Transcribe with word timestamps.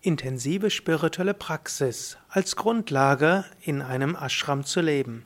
intensive 0.00 0.70
spirituelle 0.70 1.34
Praxis 1.34 2.18
als 2.28 2.54
Grundlage 2.54 3.44
in 3.60 3.82
einem 3.82 4.14
Ashram 4.14 4.64
zu 4.64 4.80
leben. 4.80 5.24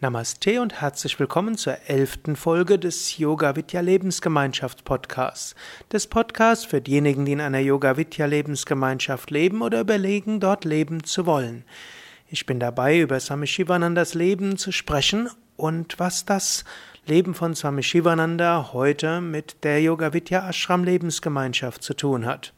Namaste 0.00 0.60
und 0.60 0.80
herzlich 0.80 1.18
willkommen 1.18 1.56
zur 1.56 1.76
elften 1.88 2.36
Folge 2.36 2.78
des 2.78 3.18
Yoga 3.18 3.56
Vidya 3.56 3.80
Lebensgemeinschaft 3.80 4.84
Podcasts. 4.84 5.56
Des 5.90 6.06
Podcasts 6.06 6.64
für 6.64 6.80
diejenigen, 6.80 7.24
die 7.24 7.32
in 7.32 7.40
einer 7.40 7.58
Yoga 7.58 7.96
Vidya 7.96 8.26
Lebensgemeinschaft 8.26 9.30
leben 9.30 9.62
oder 9.62 9.80
überlegen, 9.80 10.38
dort 10.38 10.64
leben 10.64 11.02
zu 11.02 11.26
wollen. 11.26 11.64
Ich 12.28 12.46
bin 12.46 12.60
dabei, 12.60 13.00
über 13.00 13.18
Swami 13.18 13.46
Shivanandas 13.48 14.14
Leben 14.14 14.56
zu 14.56 14.70
sprechen 14.70 15.30
und 15.56 15.98
was 15.98 16.24
das 16.24 16.64
Leben 17.06 17.34
von 17.34 17.56
Swami 17.56 17.82
Shivananda 17.82 18.70
heute 18.72 19.20
mit 19.20 19.64
der 19.64 19.80
Yoga 19.80 20.12
Vidya 20.12 20.48
Ashram 20.48 20.84
Lebensgemeinschaft 20.84 21.82
zu 21.82 21.94
tun 21.94 22.26
hat. 22.26 22.52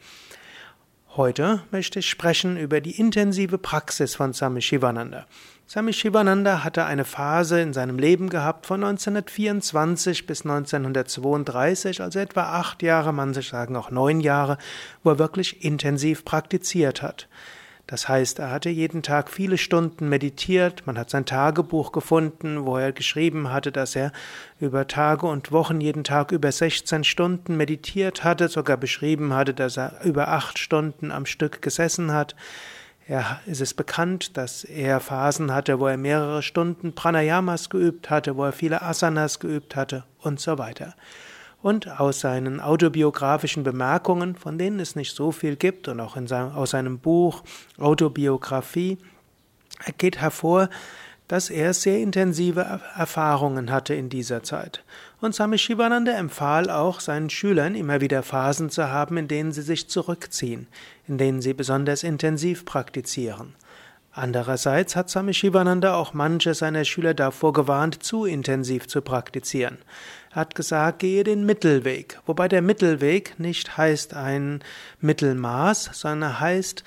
Heute 1.18 1.64
möchte 1.72 1.98
ich 1.98 2.08
sprechen 2.08 2.56
über 2.56 2.80
die 2.80 2.96
intensive 2.96 3.58
Praxis 3.58 4.14
von 4.14 4.32
Swami 4.32 4.62
Shivananda. 4.62 5.26
Swami 5.68 5.92
Shivananda 5.92 6.62
hatte 6.62 6.84
eine 6.84 7.04
Phase 7.04 7.60
in 7.60 7.72
seinem 7.72 7.98
Leben 7.98 8.28
gehabt 8.28 8.66
von 8.66 8.84
1924 8.84 10.28
bis 10.28 10.42
1932, 10.42 12.02
also 12.02 12.20
etwa 12.20 12.42
acht 12.60 12.84
Jahre, 12.84 13.12
man 13.12 13.34
sagen 13.34 13.74
auch 13.74 13.90
neun 13.90 14.20
Jahre, 14.20 14.58
wo 15.02 15.10
er 15.10 15.18
wirklich 15.18 15.64
intensiv 15.64 16.24
praktiziert 16.24 17.02
hat. 17.02 17.26
Das 17.88 18.06
heißt, 18.06 18.38
er 18.38 18.50
hatte 18.50 18.68
jeden 18.68 19.02
Tag 19.02 19.30
viele 19.30 19.56
Stunden 19.56 20.10
meditiert, 20.10 20.86
man 20.86 20.98
hat 20.98 21.08
sein 21.08 21.24
Tagebuch 21.24 21.90
gefunden, 21.90 22.66
wo 22.66 22.76
er 22.76 22.92
geschrieben 22.92 23.50
hatte, 23.50 23.72
dass 23.72 23.96
er 23.96 24.12
über 24.60 24.86
Tage 24.86 25.26
und 25.26 25.52
Wochen 25.52 25.80
jeden 25.80 26.04
Tag 26.04 26.30
über 26.30 26.52
16 26.52 27.02
Stunden 27.02 27.56
meditiert 27.56 28.24
hatte, 28.24 28.48
sogar 28.48 28.76
beschrieben 28.76 29.32
hatte, 29.32 29.54
dass 29.54 29.78
er 29.78 30.04
über 30.04 30.28
acht 30.28 30.58
Stunden 30.58 31.10
am 31.10 31.24
Stück 31.24 31.62
gesessen 31.62 32.12
hat. 32.12 32.36
Er, 33.06 33.40
ist 33.46 33.62
es 33.62 33.72
bekannt, 33.72 34.36
dass 34.36 34.64
er 34.64 35.00
Phasen 35.00 35.54
hatte, 35.54 35.80
wo 35.80 35.86
er 35.86 35.96
mehrere 35.96 36.42
Stunden 36.42 36.94
Pranayamas 36.94 37.70
geübt 37.70 38.10
hatte, 38.10 38.36
wo 38.36 38.44
er 38.44 38.52
viele 38.52 38.82
Asanas 38.82 39.40
geübt 39.40 39.76
hatte 39.76 40.04
und 40.18 40.40
so 40.40 40.58
weiter 40.58 40.94
und 41.62 42.00
aus 42.00 42.20
seinen 42.20 42.60
autobiografischen 42.60 43.64
Bemerkungen, 43.64 44.36
von 44.36 44.58
denen 44.58 44.80
es 44.80 44.96
nicht 44.96 45.14
so 45.14 45.32
viel 45.32 45.56
gibt, 45.56 45.88
und 45.88 46.00
auch 46.00 46.16
seinem, 46.26 46.52
aus 46.52 46.70
seinem 46.70 46.98
Buch 46.98 47.42
Autobiografie, 47.78 48.98
geht 49.98 50.18
hervor, 50.18 50.68
dass 51.28 51.50
er 51.50 51.74
sehr 51.74 51.98
intensive 51.98 52.80
Erfahrungen 52.96 53.70
hatte 53.70 53.94
in 53.94 54.08
dieser 54.08 54.42
Zeit. 54.42 54.82
Und 55.20 55.34
Swami 55.34 55.58
Shivananda 55.58 56.12
empfahl 56.12 56.70
auch 56.70 57.00
seinen 57.00 57.28
Schülern 57.28 57.74
immer 57.74 58.00
wieder 58.00 58.22
Phasen 58.22 58.70
zu 58.70 58.90
haben, 58.90 59.18
in 59.18 59.28
denen 59.28 59.52
sie 59.52 59.62
sich 59.62 59.88
zurückziehen, 59.88 60.68
in 61.06 61.18
denen 61.18 61.42
sie 61.42 61.52
besonders 61.52 62.02
intensiv 62.02 62.64
praktizieren. 62.64 63.54
Andererseits 64.12 64.96
hat 64.96 65.10
Swami 65.10 65.34
Shivananda 65.34 65.94
auch 65.94 66.12
manche 66.12 66.54
seiner 66.54 66.84
Schüler 66.84 67.14
davor 67.14 67.52
gewarnt, 67.52 68.02
zu 68.02 68.24
intensiv 68.24 68.88
zu 68.88 69.00
praktizieren. 69.02 69.78
Er 70.30 70.36
hat 70.36 70.54
gesagt, 70.54 71.00
gehe 71.00 71.24
den 71.24 71.46
Mittelweg, 71.46 72.18
wobei 72.26 72.48
der 72.48 72.62
Mittelweg 72.62 73.38
nicht 73.38 73.76
heißt 73.76 74.14
ein 74.14 74.62
Mittelmaß, 75.00 75.90
sondern 75.92 76.40
heißt 76.40 76.84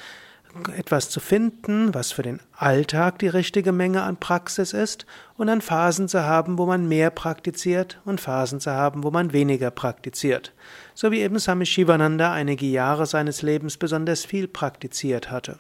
etwas 0.76 1.10
zu 1.10 1.20
finden, 1.20 1.94
was 1.94 2.12
für 2.12 2.24
den 2.24 2.40
Alltag 2.58 3.20
die 3.20 3.28
richtige 3.28 3.72
Menge 3.72 4.04
an 4.04 4.18
Praxis 4.18 4.74
ist, 4.74 5.06
und 5.38 5.48
dann 5.48 5.62
Phasen 5.62 6.08
zu 6.08 6.24
haben, 6.24 6.58
wo 6.58 6.66
man 6.66 6.88
mehr 6.88 7.10
praktiziert 7.10 8.00
und 8.06 8.20
Phasen 8.22 8.60
zu 8.60 8.72
haben, 8.72 9.04
wo 9.04 9.12
man 9.12 9.34
weniger 9.34 9.72
praktiziert. 9.72 10.54
So 10.94 11.12
wie 11.12 11.22
eben 11.22 11.40
Swami 11.40 11.66
Shivananda 11.66 12.32
einige 12.34 12.66
Jahre 12.66 13.06
seines 13.06 13.42
Lebens 13.42 13.78
besonders 13.78 14.26
viel 14.26 14.48
praktiziert 14.48 15.32
hatte. 15.32 15.58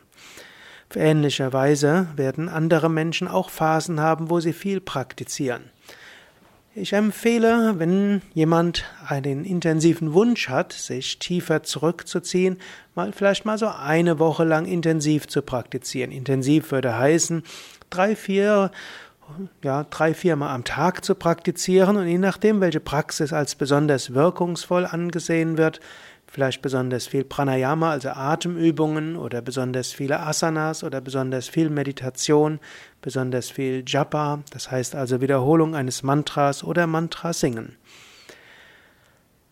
Ähnlicherweise 0.95 2.07
werden 2.15 2.49
andere 2.49 2.89
Menschen 2.89 3.27
auch 3.27 3.49
Phasen 3.49 3.99
haben, 3.99 4.29
wo 4.29 4.39
sie 4.39 4.53
viel 4.53 4.81
praktizieren. 4.81 5.63
Ich 6.73 6.93
empfehle, 6.93 7.73
wenn 7.79 8.21
jemand 8.33 8.85
einen 9.05 9.43
intensiven 9.43 10.13
Wunsch 10.13 10.47
hat, 10.47 10.71
sich 10.71 11.19
tiefer 11.19 11.63
zurückzuziehen, 11.63 12.59
mal 12.95 13.11
vielleicht 13.11 13.43
mal 13.43 13.57
so 13.57 13.67
eine 13.67 14.19
Woche 14.19 14.45
lang 14.45 14.65
intensiv 14.65 15.27
zu 15.27 15.41
praktizieren. 15.41 16.11
Intensiv 16.11 16.71
würde 16.71 16.97
heißen, 16.97 17.43
drei, 17.89 18.15
vier, 18.15 18.71
ja, 19.61 19.83
drei, 19.83 20.13
vier 20.13 20.37
Mal 20.37 20.53
am 20.53 20.63
Tag 20.63 21.03
zu 21.03 21.13
praktizieren 21.13 21.97
und 21.97 22.07
je 22.07 22.17
nachdem, 22.17 22.61
welche 22.61 22.79
Praxis 22.79 23.33
als 23.33 23.55
besonders 23.55 24.13
wirkungsvoll 24.13 24.85
angesehen 24.85 25.57
wird, 25.57 25.81
vielleicht 26.31 26.61
besonders 26.61 27.07
viel 27.07 27.25
Pranayama, 27.25 27.91
also 27.91 28.09
Atemübungen 28.09 29.17
oder 29.17 29.41
besonders 29.41 29.91
viele 29.91 30.21
Asanas 30.21 30.81
oder 30.81 31.01
besonders 31.01 31.49
viel 31.49 31.69
Meditation, 31.69 32.61
besonders 33.01 33.51
viel 33.51 33.83
Japa, 33.85 34.39
das 34.51 34.71
heißt 34.71 34.95
also 34.95 35.19
Wiederholung 35.19 35.75
eines 35.75 36.03
Mantras 36.03 36.63
oder 36.63 36.87
Mantra 36.87 37.33
singen. 37.33 37.75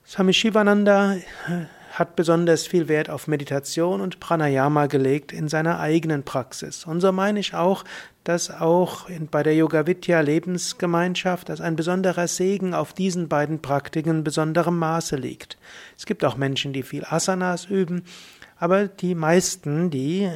Swami 0.06 0.34
Shivananda 0.34 1.17
hat 2.00 2.16
besonders 2.16 2.66
viel 2.66 2.88
Wert 2.88 3.10
auf 3.10 3.28
Meditation 3.28 4.00
und 4.00 4.22
Pranayama 4.22 4.88
gelegt 4.88 5.34
in 5.34 5.50
seiner 5.50 5.80
eigenen 5.80 6.24
Praxis. 6.24 6.86
Und 6.86 7.02
so 7.02 7.12
meine 7.12 7.40
ich 7.42 7.54
auch, 7.54 7.84
dass 8.24 8.50
auch 8.50 9.10
bei 9.32 9.44
der 9.44 9.56
Yoga 9.56 9.86
Vidya 9.86 10.22
Lebensgemeinschaft, 10.22 11.50
dass 11.50 11.62
ein 11.62 11.76
besonderer 11.76 12.28
Segen 12.28 12.74
auf 12.74 12.94
diesen 12.94 13.28
beiden 13.28 13.62
Praktiken 13.62 14.09
in 14.09 14.24
besonderem 14.24 14.78
Maße 14.80 15.18
liegt. 15.18 15.58
Es 15.98 16.06
gibt 16.06 16.24
auch 16.24 16.38
Menschen, 16.38 16.72
die 16.72 16.84
viel 16.84 17.04
Asanas 17.04 17.66
üben, 17.66 18.04
aber 18.59 18.88
die 18.88 19.16
meisten, 19.16 19.90
die 19.90 20.30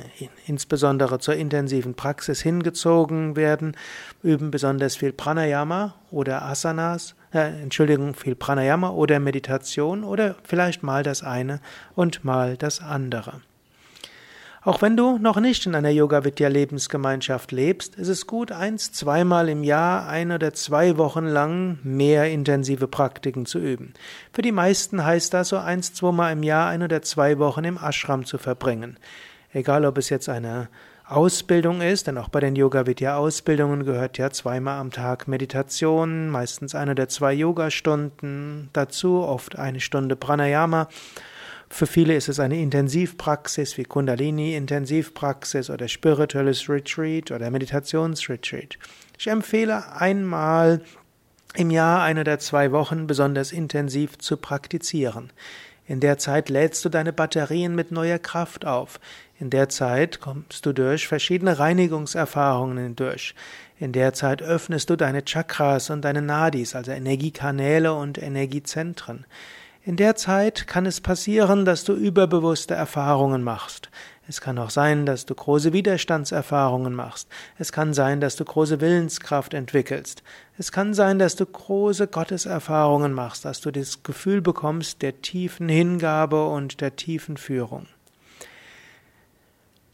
insbesondere 0.48 1.20
zur 1.20 1.36
intensiven 1.36 1.94
Praxis 1.94 2.42
hingezogen 2.42 3.36
werden, 3.36 3.76
üben 4.22 4.50
besonders 4.50 4.96
viel 4.96 5.12
Pranayama 5.12 5.96
oder 6.12 6.44
Asanas, 6.44 7.16
äh, 7.34 7.62
Entschuldigung, 7.62 8.16
viel 8.16 8.36
Pranayama 8.36 8.90
oder 8.90 9.20
Meditation 9.20 10.04
oder 10.04 10.36
vielleicht 10.44 10.84
mal 10.84 11.04
das 11.04 11.24
eine 11.24 11.60
und 11.96 12.24
mal 12.24 12.58
das 12.58 12.82
andere. 12.82 13.42
Auch 14.66 14.82
wenn 14.82 14.96
du 14.96 15.18
noch 15.18 15.42
nicht 15.42 15.66
in 15.66 15.76
einer 15.76 15.90
Yoga 15.90 16.24
Vidya 16.24 16.48
Lebensgemeinschaft 16.48 17.52
lebst, 17.52 17.96
ist 17.96 18.08
es 18.08 18.28
gut, 18.28 18.54
eins, 18.54 18.94
zweimal 18.94 19.50
im 19.50 19.62
Jahr, 19.62 20.08
ein 20.08 20.32
oder 20.32 20.54
zwei 20.54 20.98
Wochen 20.98 21.26
lang 21.26 21.80
mehr 21.84 22.32
intensive 22.32 22.88
Praktiken 22.88 23.46
zu 23.46 23.60
üben. 23.60 23.94
Für 24.32 24.42
die 24.42 24.54
meisten 24.54 25.04
heißt 25.04 25.34
das 25.34 25.50
so 25.50 25.58
eins, 25.58 25.94
zweimal 25.94 26.32
im 26.32 26.44
Jahr, 26.44 26.70
ein 26.70 26.82
oder 26.82 27.02
zwei 27.02 27.40
Wochen 27.40 27.66
im 27.66 27.78
Ashram 27.78 28.26
zu 28.26 28.38
verbringen. 28.38 28.98
Egal, 29.52 29.84
ob 29.84 29.98
es 29.98 30.08
jetzt 30.10 30.30
eine 30.30 30.70
Ausbildung 31.06 31.82
ist, 31.82 32.08
denn 32.08 32.18
auch 32.18 32.30
bei 32.30 32.40
den 32.40 32.56
Yoga 32.56 32.88
Vidya 32.88 33.18
Ausbildungen 33.18 33.84
gehört 33.84 34.18
ja 34.18 34.30
zweimal 34.30 34.80
am 34.80 34.92
Tag 34.92 35.28
Meditation, 35.28 36.30
meistens 36.30 36.74
eine 36.74 36.92
oder 36.92 37.10
zwei 37.10 37.34
Yogastunden 37.34 38.70
dazu, 38.72 39.24
oft 39.24 39.60
eine 39.60 39.82
Stunde 39.82 40.16
Pranayama 40.16 40.88
für 41.74 41.88
viele 41.88 42.16
ist 42.16 42.30
es 42.30 42.40
eine 42.40 42.62
Intensivpraxis 42.62 43.78
wie 43.78 43.84
Kundalini-Intensivpraxis 43.84 45.70
oder 45.70 45.88
spirituelles 45.88 46.70
Retreat 46.70 47.32
oder 47.32 47.50
Meditationsretreat. 47.50 48.78
Ich 49.18 49.28
empfehle 49.28 49.92
einmal 49.94 50.82
im 51.56 51.72
Jahr 51.72 52.04
eine 52.04 52.22
oder 52.22 52.40
zwei 52.40 52.72
Wochen 52.72 53.08
besonders 53.08 53.52
intensiv 53.52 54.18
zu 54.20 54.38
praktizieren. 54.38 55.32
In 55.86 56.00
der 56.00 56.18
Zeit 56.18 56.50
lädst 56.50 56.86
du 56.86 56.90
deine 56.90 57.12
Batterien 57.12 57.76
mit 57.76 57.92
neuer 57.92 58.20
Kraft 58.20 58.66
auf. 58.66 59.00
In 59.40 59.50
der 59.50 59.68
Zeit 59.68 60.22
kommst 60.22 60.66
du 60.66 60.74
durch 60.74 61.08
verschiedene 61.08 61.60
Reinigungserfahrungen 61.60 62.78
hindurch. 62.78 63.36
In 63.80 63.92
der 63.92 64.14
Zeit 64.14 64.42
öffnest 64.42 64.90
du 64.90 64.96
deine 64.96 65.26
Chakras 65.26 65.90
und 65.90 66.04
deine 66.04 66.22
Nadis, 66.22 66.76
also 66.76 66.92
Energiekanäle 66.92 67.94
und 67.94 68.18
Energiezentren. 68.22 69.26
In 69.86 69.98
der 69.98 70.16
Zeit 70.16 70.66
kann 70.66 70.86
es 70.86 71.02
passieren, 71.02 71.66
dass 71.66 71.84
du 71.84 71.92
überbewusste 71.94 72.74
Erfahrungen 72.74 73.44
machst. 73.44 73.90
Es 74.30 74.40
kann 74.40 74.58
auch 74.58 74.70
sein, 74.70 75.06
dass 75.06 75.26
du 75.26 75.36
große 75.36 75.74
Widerstandserfahrungen 75.74 76.96
machst. 76.96 77.28
Es 77.58 77.74
kann 77.74 77.94
sein, 77.94 78.22
dass 78.22 78.38
du 78.38 78.46
große 78.46 78.80
Willenskraft 78.80 79.54
entwickelst. 79.54 80.24
Es 80.58 80.72
kann 80.72 80.94
sein, 80.94 81.20
dass 81.20 81.36
du 81.36 81.46
große 81.46 82.08
Gotteserfahrungen 82.08 83.12
machst, 83.12 83.44
dass 83.44 83.60
du 83.60 83.72
das 83.72 84.04
Gefühl 84.04 84.42
bekommst 84.42 85.02
der 85.02 85.22
tiefen 85.22 85.68
Hingabe 85.68 86.48
und 86.48 86.80
der 86.80 86.96
tiefen 86.96 87.36
Führung. 87.36 87.88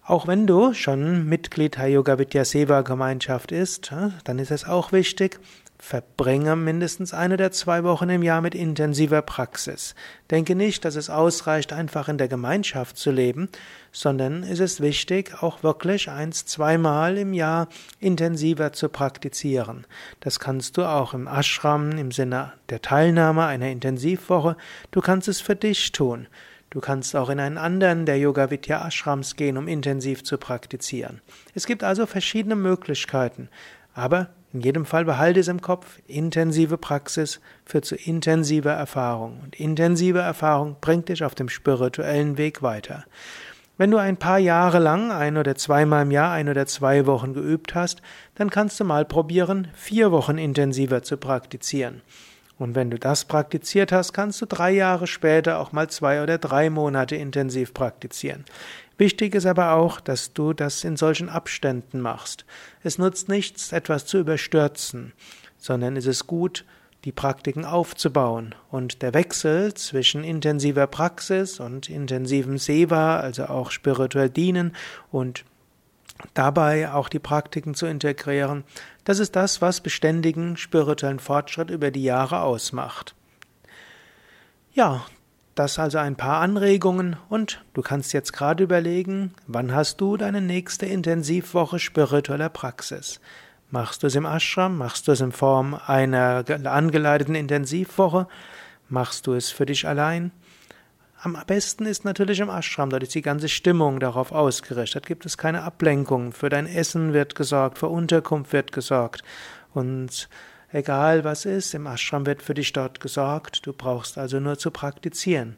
Auch 0.05 0.27
wenn 0.27 0.45
du 0.45 0.75
schon 0.75 1.27
Mitglied 1.27 1.77
der 1.77 1.87
Yoga 1.87 2.19
Vidya 2.19 2.45
Seva 2.45 2.81
Gemeinschaft 2.81 3.51
ist, 3.51 3.91
dann 4.23 4.37
ist 4.37 4.51
es 4.51 4.65
auch 4.65 4.91
wichtig, 4.91 5.39
Verbringe 5.81 6.57
mindestens 6.57 7.13
eine 7.13 7.37
der 7.37 7.51
zwei 7.51 7.85
Wochen 7.85 8.09
im 8.09 8.21
Jahr 8.21 8.41
mit 8.41 8.53
intensiver 8.53 9.21
Praxis. 9.21 9.95
Denke 10.29 10.53
nicht, 10.53 10.83
dass 10.83 10.97
es 10.97 11.09
ausreicht, 11.09 11.71
einfach 11.71 12.09
in 12.09 12.17
der 12.17 12.27
Gemeinschaft 12.27 12.97
zu 12.97 13.11
leben, 13.11 13.47
sondern 13.93 14.43
es 14.43 14.59
ist 14.59 14.81
wichtig, 14.81 15.41
auch 15.41 15.63
wirklich 15.63 16.09
eins, 16.09 16.45
zweimal 16.45 17.17
im 17.17 17.33
Jahr 17.33 17.69
intensiver 17.99 18.73
zu 18.73 18.89
praktizieren. 18.89 19.87
Das 20.19 20.39
kannst 20.39 20.75
du 20.75 20.83
auch 20.83 21.13
im 21.13 21.27
Ashram 21.27 21.97
im 21.97 22.11
Sinne 22.11 22.51
der 22.69 22.81
Teilnahme 22.81 23.45
einer 23.45 23.69
Intensivwoche. 23.69 24.57
Du 24.91 24.99
kannst 24.99 25.29
es 25.29 25.39
für 25.39 25.55
dich 25.55 25.93
tun. 25.93 26.27
Du 26.71 26.81
kannst 26.81 27.15
auch 27.15 27.29
in 27.29 27.39
einen 27.39 27.57
anderen 27.57 28.05
der 28.05 28.19
Yoga 28.19 28.51
Vidya 28.51 28.85
Ashrams 28.85 29.37
gehen, 29.37 29.57
um 29.57 29.67
intensiv 29.67 30.23
zu 30.25 30.37
praktizieren. 30.37 31.21
Es 31.55 31.65
gibt 31.65 31.83
also 31.85 32.05
verschiedene 32.05 32.57
Möglichkeiten, 32.57 33.49
aber 33.93 34.29
in 34.51 34.61
jedem 34.61 34.85
Fall 34.85 35.05
behalte 35.05 35.39
es 35.39 35.47
im 35.47 35.61
Kopf, 35.61 35.99
intensive 36.07 36.77
Praxis 36.77 37.39
führt 37.65 37.85
zu 37.85 37.95
intensiver 37.95 38.71
Erfahrung 38.71 39.41
und 39.43 39.59
intensive 39.59 40.19
Erfahrung 40.19 40.75
bringt 40.81 41.09
dich 41.09 41.23
auf 41.23 41.35
dem 41.35 41.49
spirituellen 41.49 42.37
Weg 42.37 42.63
weiter. 42.63 43.05
Wenn 43.77 43.91
du 43.91 43.97
ein 43.97 44.17
paar 44.17 44.39
Jahre 44.39 44.79
lang 44.79 45.11
ein 45.11 45.37
oder 45.37 45.55
zweimal 45.55 46.01
im 46.01 46.11
Jahr 46.11 46.33
ein 46.33 46.49
oder 46.49 46.65
zwei 46.65 47.05
Wochen 47.05 47.33
geübt 47.33 47.75
hast, 47.75 48.01
dann 48.35 48.49
kannst 48.49 48.79
du 48.79 48.83
mal 48.83 49.05
probieren, 49.05 49.69
vier 49.73 50.11
Wochen 50.11 50.37
intensiver 50.37 51.03
zu 51.03 51.15
praktizieren. 51.15 52.01
Und 52.59 52.75
wenn 52.75 52.91
du 52.91 52.99
das 52.99 53.25
praktiziert 53.25 53.91
hast, 53.91 54.13
kannst 54.13 54.41
du 54.41 54.45
drei 54.45 54.71
Jahre 54.71 55.07
später 55.07 55.59
auch 55.59 55.71
mal 55.71 55.89
zwei 55.89 56.21
oder 56.21 56.37
drei 56.37 56.69
Monate 56.69 57.15
intensiv 57.15 57.73
praktizieren. 57.73 58.43
Wichtig 58.97 59.33
ist 59.33 59.45
aber 59.45 59.71
auch, 59.71 60.01
dass 60.01 60.33
du 60.33 60.51
das 60.51 60.83
in 60.83 60.97
solchen 60.97 61.29
Abständen 61.29 62.01
machst. 62.01 62.45
Es 62.83 62.97
nutzt 62.97 63.29
nichts, 63.29 63.71
etwas 63.71 64.05
zu 64.05 64.19
überstürzen, 64.19 65.13
sondern 65.57 65.95
es 65.95 66.05
ist 66.05 66.27
gut, 66.27 66.65
die 67.05 67.13
Praktiken 67.13 67.63
aufzubauen. 67.63 68.55
Und 68.69 69.01
der 69.01 69.13
Wechsel 69.13 69.73
zwischen 69.73 70.25
intensiver 70.25 70.85
Praxis 70.85 71.61
und 71.61 71.89
intensivem 71.89 72.57
Seva, 72.57 73.21
also 73.21 73.45
auch 73.45 73.71
spirituell 73.71 74.29
dienen 74.29 74.75
und 75.11 75.45
dabei 76.33 76.91
auch 76.91 77.07
die 77.07 77.19
Praktiken 77.19 77.75
zu 77.75 77.85
integrieren, 77.85 78.65
das 79.09 79.17
ist 79.17 79.35
das, 79.35 79.59
was 79.59 79.81
beständigen 79.81 80.55
spirituellen 80.55 81.17
Fortschritt 81.17 81.71
über 81.71 81.89
die 81.89 82.03
Jahre 82.03 82.41
ausmacht. 82.41 83.15
Ja, 84.71 85.03
das 85.55 85.79
also 85.79 85.97
ein 85.97 86.15
paar 86.15 86.41
Anregungen 86.41 87.15
und 87.27 87.65
du 87.73 87.81
kannst 87.81 88.13
jetzt 88.13 88.33
gerade 88.33 88.63
überlegen, 88.63 89.33
wann 89.47 89.73
hast 89.73 89.99
du 89.99 90.15
deine 90.15 90.41
nächste 90.41 90.85
Intensivwoche 90.85 91.79
spiritueller 91.79 92.49
Praxis? 92.49 93.19
Machst 93.71 94.03
du 94.03 94.07
es 94.07 94.13
im 94.13 94.27
Ashram? 94.27 94.77
Machst 94.77 95.07
du 95.07 95.11
es 95.11 95.21
in 95.21 95.31
Form 95.31 95.73
einer 95.73 96.43
angeleiteten 96.65 97.33
Intensivwoche? 97.33 98.27
Machst 98.89 99.25
du 99.25 99.33
es 99.33 99.49
für 99.49 99.65
dich 99.65 99.87
allein? 99.87 100.31
Am 101.21 101.37
besten 101.47 101.85
ist 101.85 102.05
natürlich 102.05 102.39
im 102.39 102.49
Ashram, 102.49 102.89
dort 102.89 103.03
ist 103.03 103.15
die 103.15 103.21
ganze 103.21 103.49
Stimmung 103.49 103.99
darauf 103.99 104.31
ausgerichtet. 104.31 105.05
Gibt 105.05 105.25
es 105.25 105.37
keine 105.37 105.63
Ablenkung. 105.63 106.31
Für 106.31 106.49
dein 106.49 106.65
Essen 106.65 107.13
wird 107.13 107.35
gesorgt, 107.35 107.77
für 107.77 107.89
Unterkunft 107.89 108.53
wird 108.53 108.71
gesorgt. 108.71 109.23
Und 109.73 110.29
Egal 110.71 111.23
was 111.23 111.45
ist, 111.45 111.73
im 111.73 111.87
Ashram 111.87 112.27
wird 112.27 112.43
für 112.43 112.53
dich 112.53 112.71
dort 112.73 112.99
gesorgt, 112.99 113.65
du 113.65 113.73
brauchst 113.73 114.17
also 114.19 114.39
nur 114.39 114.59
zu 114.59 114.69
praktizieren. 114.69 115.55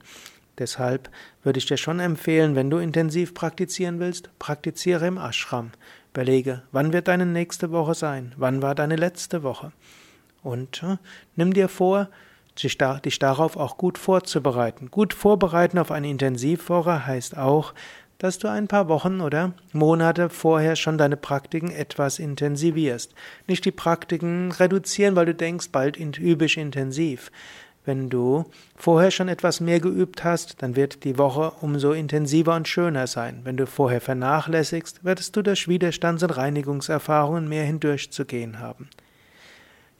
Deshalb 0.57 1.09
würde 1.43 1.59
ich 1.59 1.65
dir 1.65 1.77
schon 1.77 1.99
empfehlen, 1.99 2.55
wenn 2.55 2.69
du 2.69 2.77
intensiv 2.77 3.33
praktizieren 3.33 3.99
willst, 3.99 4.29
praktiziere 4.39 5.07
im 5.07 5.17
Ashram. 5.17 5.71
Überlege, 6.13 6.63
wann 6.71 6.93
wird 6.93 7.07
deine 7.07 7.25
nächste 7.25 7.71
Woche 7.71 7.93
sein? 7.93 8.33
Wann 8.37 8.61
war 8.61 8.75
deine 8.75 8.95
letzte 8.95 9.43
Woche? 9.43 9.73
Und 10.43 10.81
äh, 10.83 10.97
nimm 11.35 11.53
dir 11.53 11.67
vor, 11.67 12.09
dich 12.63 13.19
darauf 13.19 13.57
auch 13.57 13.77
gut 13.77 13.97
vorzubereiten. 13.97 14.91
Gut 14.91 15.13
vorbereiten 15.13 15.77
auf 15.77 15.91
eine 15.91 16.09
Intensivwoche 16.09 17.05
heißt 17.05 17.37
auch, 17.37 17.73
dass 18.17 18.37
du 18.37 18.47
ein 18.47 18.67
paar 18.67 18.87
Wochen 18.87 19.19
oder 19.19 19.53
Monate 19.73 20.29
vorher 20.29 20.75
schon 20.75 20.99
deine 20.99 21.17
Praktiken 21.17 21.71
etwas 21.71 22.19
intensivierst. 22.19 23.15
Nicht 23.47 23.65
die 23.65 23.71
Praktiken 23.71 24.51
reduzieren, 24.51 25.15
weil 25.15 25.25
du 25.25 25.33
denkst, 25.33 25.69
bald 25.71 25.97
übe 25.97 26.45
ich 26.45 26.57
intensiv. 26.57 27.31
Wenn 27.83 28.11
du 28.11 28.45
vorher 28.75 29.09
schon 29.09 29.27
etwas 29.27 29.59
mehr 29.59 29.79
geübt 29.79 30.23
hast, 30.23 30.61
dann 30.61 30.75
wird 30.75 31.03
die 31.03 31.17
Woche 31.17 31.53
umso 31.61 31.93
intensiver 31.93 32.55
und 32.55 32.67
schöner 32.67 33.07
sein. 33.07 33.41
Wenn 33.43 33.57
du 33.57 33.65
vorher 33.65 34.01
vernachlässigst, 34.01 35.03
wirst 35.03 35.35
du 35.35 35.41
durch 35.41 35.67
Widerstands- 35.67 36.21
und 36.21 36.37
Reinigungserfahrungen 36.37 37.49
mehr 37.49 37.63
hindurchzugehen 37.63 38.59
haben. 38.59 38.87